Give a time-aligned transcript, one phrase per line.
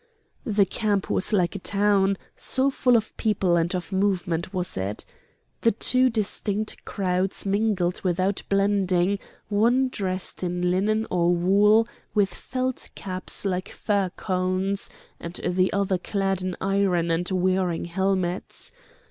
[0.47, 5.05] The camp was like a town, so full of people and of movement was it.
[5.61, 9.19] The two distinct crowds mingled without blending,
[9.49, 15.99] one dressed in linen or wool, with felt caps like fir cones, and the other
[15.99, 18.71] clad in iron and wearing helmets.